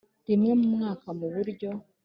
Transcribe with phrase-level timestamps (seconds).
[0.27, 1.69] rimwe mu mwaka mu buryo